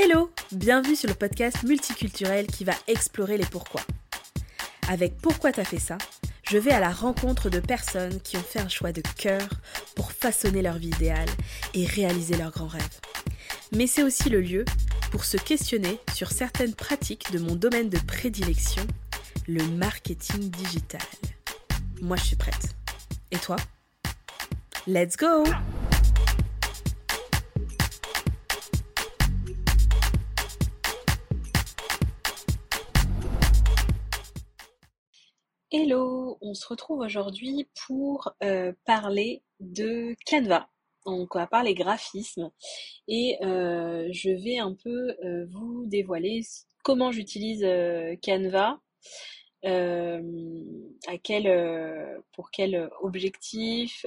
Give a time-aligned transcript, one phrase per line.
[0.00, 3.80] Hello Bienvenue sur le podcast multiculturel qui va explorer les pourquoi.
[4.88, 5.98] Avec Pourquoi t'as fait ça
[6.48, 9.46] je vais à la rencontre de personnes qui ont fait un choix de cœur
[9.94, 11.28] pour façonner leur vie idéale
[11.74, 13.00] et réaliser leurs grands rêves.
[13.72, 14.64] Mais c'est aussi le lieu
[15.10, 18.86] pour se questionner sur certaines pratiques de mon domaine de prédilection,
[19.46, 21.02] le marketing digital.
[22.00, 22.74] Moi, je suis prête.
[23.30, 23.56] Et toi?
[24.86, 25.44] Let's go
[35.70, 40.70] Hello, on se retrouve aujourd'hui pour euh, parler de Canva.
[41.04, 42.50] Donc on va parler graphisme
[43.06, 46.40] et euh, je vais un peu euh, vous dévoiler
[46.82, 47.66] comment j'utilise
[48.24, 48.80] Canva,
[49.62, 54.06] à quel, pour quel objectif,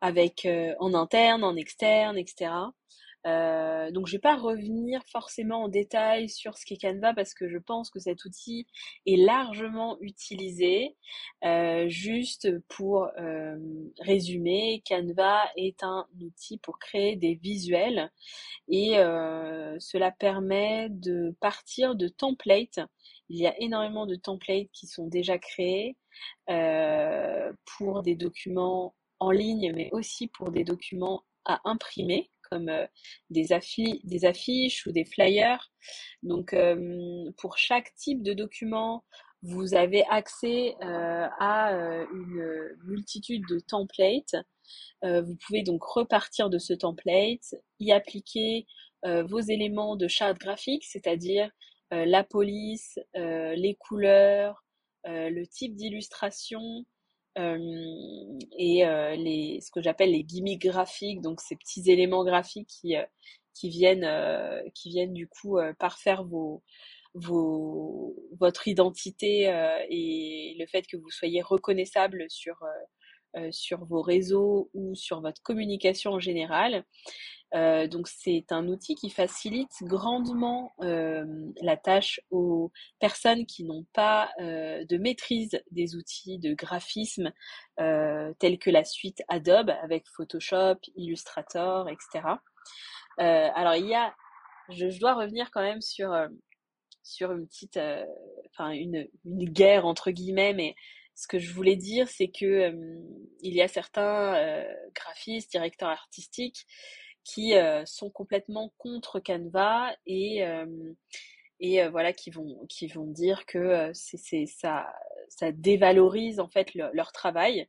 [0.00, 0.46] avec
[0.78, 2.52] en interne, en externe, etc.
[3.28, 7.48] Euh, donc je vais pas revenir forcément en détail sur ce qu'est Canva parce que
[7.48, 8.66] je pense que cet outil
[9.06, 10.96] est largement utilisé.
[11.44, 13.56] Euh, juste pour euh,
[14.00, 18.10] résumer, Canva est un outil pour créer des visuels
[18.68, 18.94] et
[19.80, 22.80] cela permet de partir de templates.
[23.28, 25.96] Il y a énormément de templates qui sont déjà créés
[26.46, 32.86] pour des documents en ligne, mais aussi pour des documents à imprimer comme euh,
[33.30, 35.70] des, affiches ou des flyers.
[36.22, 39.04] Donc, euh, pour chaque type de document,
[39.42, 41.72] vous avez accès euh, à
[42.12, 44.34] une multitude de templates.
[45.02, 48.66] vous pouvez donc repartir de ce template, y appliquer
[49.04, 51.50] vos éléments de charte graphique, c'est-à-dire
[51.92, 54.64] la police, les couleurs,
[55.04, 56.84] le type d'illustration,
[57.38, 62.96] et euh, les, ce que j'appelle les gimmicks graphiques, donc ces petits éléments graphiques qui,
[62.96, 63.04] euh,
[63.54, 64.08] qui, viennent,
[64.74, 66.62] qui viennent du coup parfaire vos,
[67.14, 69.44] vos, votre identité
[69.90, 72.56] et le fait que vous soyez reconnaissable sur,
[73.50, 76.84] sur vos réseaux ou sur votre communication en général.
[77.54, 81.24] Euh, donc c'est un outil qui facilite grandement euh,
[81.62, 82.70] la tâche aux
[83.00, 87.32] personnes qui n'ont pas euh, de maîtrise des outils de graphisme
[87.76, 92.24] tels que la suite Adobe avec Photoshop, Illustrator, etc.
[93.18, 94.14] alors il y a,
[94.68, 96.12] je, dois revenir quand même sur
[97.04, 97.78] sur une petite,
[98.50, 100.74] enfin une, une guerre entre guillemets, mais
[101.14, 102.74] ce que je voulais dire, c'est que
[103.42, 106.66] il y a certains graphistes, directeurs artistiques
[107.28, 110.94] qui euh, sont complètement contre Canva et euh,
[111.60, 114.86] et euh, voilà qui vont qui vont dire que c'est ça
[115.28, 117.68] ça dévalorise en fait leur travail.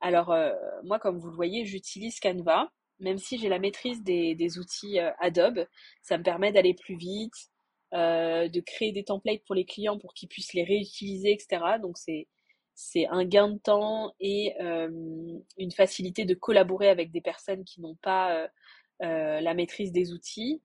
[0.00, 0.34] Alors
[0.84, 4.98] moi comme vous le voyez, j'utilise Canva même si j'ai la maîtrise des, des outils
[5.18, 5.66] Adobe,
[6.02, 7.34] ça me permet d'aller plus vite,
[7.92, 11.78] de créer des templates pour les clients pour qu'ils puissent les réutiliser, etc.
[11.80, 12.28] Donc c'est
[12.74, 17.96] c'est un gain de temps et une facilité de collaborer avec des personnes qui n'ont
[18.02, 18.48] pas
[19.02, 20.62] euh, la maîtrise des outils.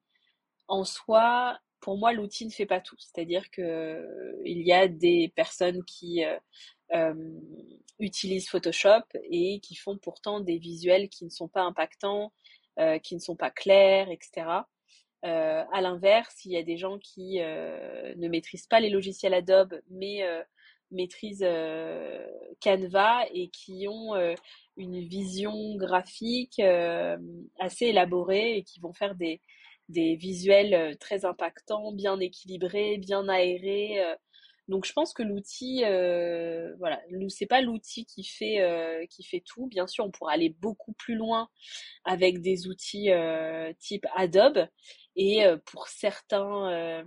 [0.68, 2.98] En soi, pour moi, l'outil ne fait pas tout.
[3.00, 6.24] C'est-à-dire que euh, il y a des personnes qui
[6.94, 7.14] euh,
[8.00, 12.31] utilisent Photoshop et qui font pourtant des visuels qui ne sont pas impactants,
[13.02, 14.46] qui ne sont pas clairs, etc.
[15.24, 20.22] à l'inverse, il y a des gens qui ne maîtrisent pas les logiciels Adobe, mais
[20.92, 21.46] maîtrisent
[22.62, 24.16] Canva et qui ont
[24.78, 26.59] une vision graphique
[27.59, 29.42] assez élaborée et qui vont faire des,
[29.90, 34.02] des visuels très impactants, bien équilibrés, bien aérés.
[34.68, 39.68] Donc je pense que l'outil, euh, voilà, c'est pas l'outil qui fait qui fait tout.
[39.68, 41.50] Bien sûr, on pourra aller beaucoup plus loin
[42.04, 43.09] avec des outils
[43.80, 44.68] type Adobe
[45.16, 47.04] et pour certains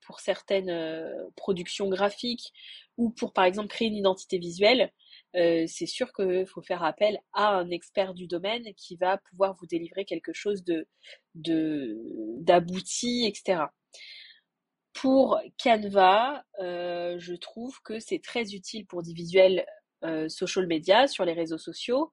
[0.00, 2.52] pour certaines productions graphiques
[3.00, 4.92] ou pour par exemple créer une identité visuelle,
[5.34, 9.56] euh, c'est sûr qu'il faut faire appel à un expert du domaine qui va pouvoir
[9.58, 10.86] vous délivrer quelque chose de
[11.34, 13.62] d'abouti, etc.
[14.92, 19.64] Pour Canva, euh, je trouve que c'est très utile pour des visuels
[20.04, 22.12] euh, social media sur les réseaux sociaux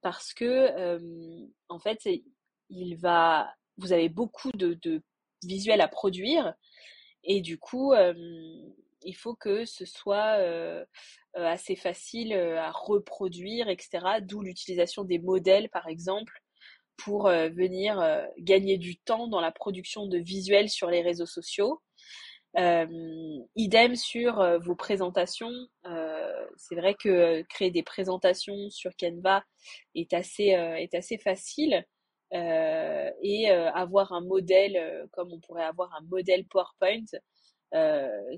[0.00, 0.98] parce que
[1.68, 2.08] en fait,
[2.70, 5.02] il va, vous avez beaucoup de, de
[5.44, 6.54] visuels à produire
[7.24, 7.92] et du coup,
[9.04, 10.38] il faut que ce soit
[11.34, 14.20] assez facile à reproduire, etc.
[14.20, 16.42] D'où l'utilisation des modèles, par exemple,
[16.96, 21.80] pour venir gagner du temps dans la production de visuels sur les réseaux sociaux.
[23.56, 25.52] idem sur vos présentations.
[26.56, 29.42] c'est vrai que créer des présentations sur Canva
[29.94, 31.84] est assez, est assez facile.
[32.32, 37.04] et avoir un modèle comme on pourrait avoir un modèle PowerPoint.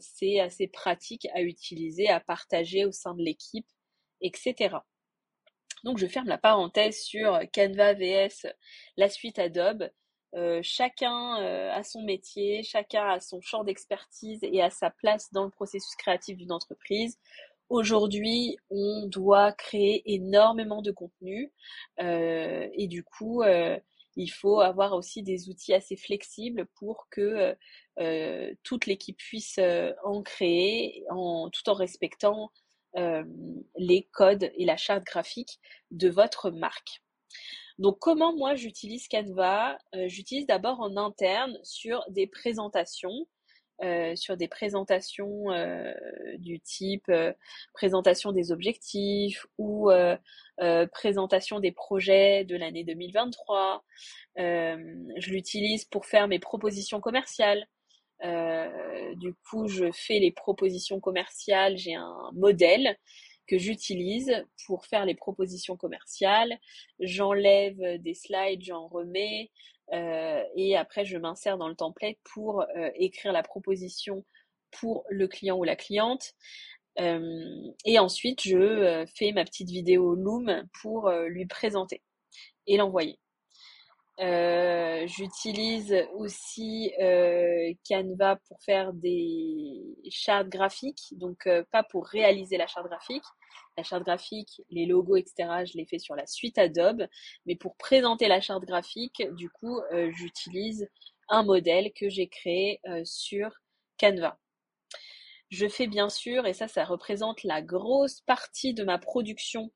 [0.00, 3.66] C'est assez pratique à utiliser, à partager au sein de l'équipe,
[4.20, 4.76] etc.
[5.84, 8.46] Donc je ferme la parenthèse sur Canva VS,
[8.96, 9.90] la suite Adobe.
[10.34, 15.30] Euh, chacun euh, a son métier, chacun a son champ d'expertise et a sa place
[15.32, 17.18] dans le processus créatif d'une entreprise.
[17.68, 21.52] Aujourd'hui, on doit créer énormément de contenu
[22.00, 23.42] euh, et du coup,
[24.16, 27.56] il faut avoir aussi des outils assez flexibles pour que
[28.62, 29.58] toute l'équipe puisse
[30.04, 32.50] en créer tout en respectant
[32.94, 35.58] les codes et la charte graphique
[35.90, 37.02] de votre marque.
[37.78, 39.76] Donc comment moi j'utilise Canva?
[39.94, 43.26] Euh, J'utilise d'abord en interne sur des présentations,
[43.82, 45.92] euh, sur des présentations euh,
[46.38, 47.10] du type
[47.72, 49.90] présentation des objectifs ou
[50.92, 53.84] présentation des projets de l'année 2023.
[54.36, 57.66] je l'utilise pour faire mes propositions commerciales.
[58.22, 61.76] du coup, je fais les propositions commerciales.
[61.76, 62.96] J'ai un modèle
[63.46, 64.32] que j'utilise
[64.66, 66.58] pour faire les propositions commerciales.
[67.00, 72.90] J'enlève des slides, j'en remets euh, et après je m'insère dans le template pour euh,
[72.94, 74.24] écrire la proposition
[74.70, 76.34] pour le client ou la cliente.
[77.00, 82.02] Euh, et ensuite, je fais ma petite vidéo Loom pour lui présenter
[82.66, 83.18] et l'envoyer.
[84.20, 92.56] Euh, j'utilise aussi euh, Canva pour faire des chartes graphiques, donc euh, pas pour réaliser
[92.56, 93.24] la charte graphique.
[93.76, 97.08] La charte graphique, les logos, etc., je les fais sur la suite Adobe,
[97.44, 99.80] mais pour présenter la charte graphique, du coup,
[100.10, 100.88] j'utilise
[101.28, 103.50] un modèle que j'ai créé sur
[103.98, 104.38] Canva.
[105.50, 109.72] Je fais bien sûr, et ça, ça représente la grosse partie de ma production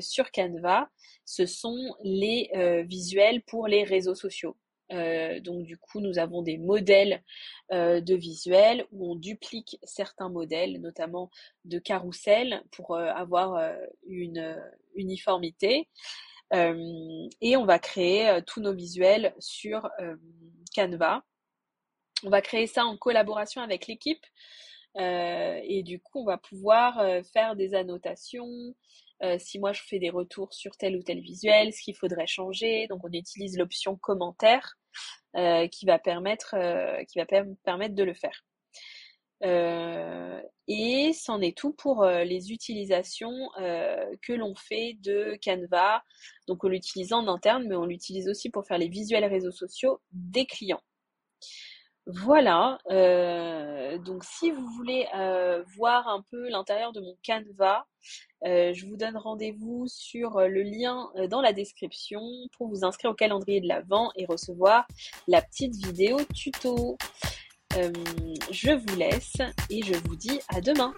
[0.00, 0.88] sur Canva,
[1.28, 4.56] ce sont les euh, visuels pour les réseaux sociaux.
[4.90, 7.22] Euh, donc du coup, nous avons des modèles
[7.70, 11.30] de visuels où on duplique certains modèles, notamment
[11.66, 13.62] de carrousel, pour avoir
[14.06, 14.58] une
[14.94, 15.86] uniformité.
[16.54, 19.90] et on va créer tous nos visuels sur
[20.74, 21.22] Canva.
[22.24, 24.24] On va créer ça en collaboration avec l'équipe.
[24.98, 28.74] et du coup, on va pouvoir faire des annotations, euh,
[29.38, 32.86] si moi je fais des retours sur tel ou tel visuel, ce qu'il faudrait changer.
[32.88, 34.78] Donc on utilise l'option commentaire
[35.36, 38.44] euh, qui va permettre euh, qui va permettre de le faire.
[40.68, 46.02] et c'en est tout pour les utilisations que l'on fait de Canva.
[46.48, 50.00] Donc on l'utilise en interne, mais on l'utilise aussi pour faire les visuels réseaux sociaux
[50.12, 50.82] des clients.
[52.08, 52.78] Voilà,
[54.04, 55.06] donc si vous voulez
[55.76, 57.86] voir un peu l'intérieur de mon Canva,
[58.44, 62.20] euh, je vous donne rendez-vous sur euh, le lien euh, dans la description
[62.56, 64.86] pour vous inscrire au calendrier de l'Avent et recevoir
[65.26, 66.96] la petite vidéo tuto.
[67.72, 69.36] je vous laisse
[69.70, 70.94] et je vous dis à demain.